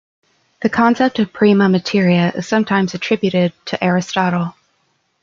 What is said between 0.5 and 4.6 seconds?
The concept of prima materia is sometimes attributed to Aristotle.